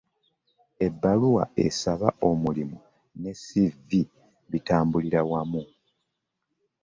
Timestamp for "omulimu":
2.29-2.79